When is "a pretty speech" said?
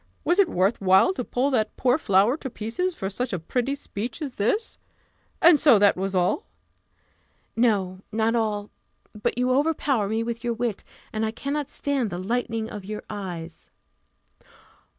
3.33-4.19